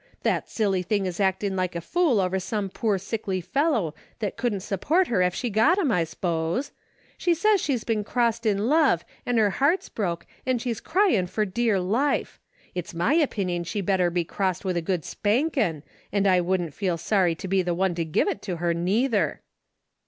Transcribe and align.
That 0.23 0.49
silly 0.49 0.81
thing 0.81 1.05
is 1.05 1.19
actin' 1.19 1.55
like 1.55 1.75
a 1.75 1.79
fool 1.79 2.19
over 2.19 2.39
some 2.39 2.69
poor 2.69 2.97
sickly 2.97 3.39
fellow, 3.39 3.93
that 4.17 4.35
couldn't 4.35 4.61
support 4.61 5.09
her 5.09 5.21
ef 5.21 5.35
she 5.35 5.51
got 5.51 5.77
him, 5.77 5.91
I 5.91 6.05
s'pose. 6.05 6.71
She 7.19 7.35
says 7.35 7.61
she's 7.61 7.83
been 7.83 8.03
crossed 8.03 8.47
in 8.47 8.67
love 8.67 9.05
an' 9.27 9.37
her 9.37 9.51
heart's 9.51 9.89
broke, 9.89 10.25
an' 10.43 10.57
she's 10.57 10.81
cry 10.81 11.09
in' 11.09 11.27
fer 11.27 11.45
dear 11.45 11.79
life. 11.79 12.39
It's 12.73 12.95
my 12.95 13.13
opinion 13.13 13.63
she 13.63 13.79
better 13.81 14.09
be 14.09 14.23
crossed 14.23 14.65
with 14.65 14.75
a 14.75 14.81
good 14.81 15.05
spankin', 15.05 15.83
an' 16.11 16.25
I 16.25 16.41
wouldn't 16.41 16.73
feel 16.73 16.97
sorry 16.97 17.35
to 17.35 17.47
be 17.47 17.61
the 17.61 17.75
one 17.75 17.93
to 17.93 18.03
give 18.03 18.27
it 18.27 18.41
to 18.41 18.55
her 18.55 18.73
neither." 18.73 19.41